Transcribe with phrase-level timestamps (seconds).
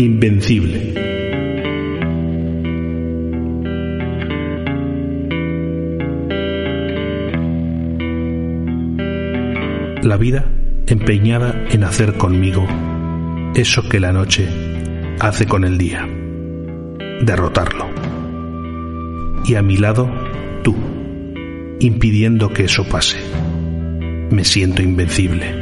[0.00, 0.94] Invencible.
[10.04, 10.44] La vida
[10.86, 12.64] empeñada en hacer conmigo
[13.56, 14.46] eso que la noche
[15.18, 16.08] hace con el día,
[17.22, 17.88] derrotarlo.
[19.46, 20.08] Y a mi lado,
[20.62, 20.76] tú,
[21.80, 23.18] impidiendo que eso pase.
[24.30, 25.56] Me siento invencible.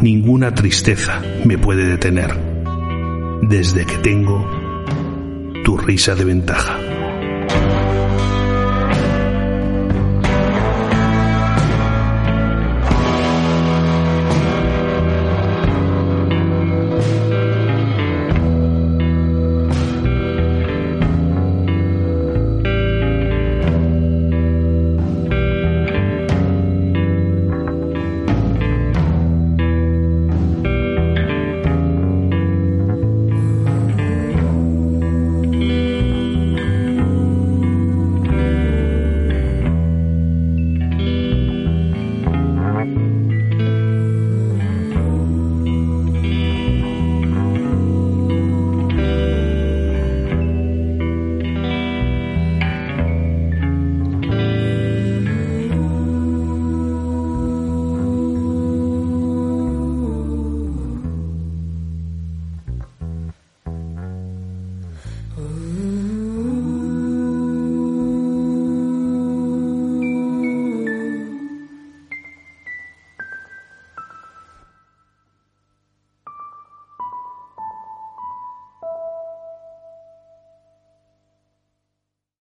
[0.00, 2.51] Ninguna tristeza me puede detener
[3.42, 4.48] desde que tengo
[5.64, 6.78] tu risa de ventaja.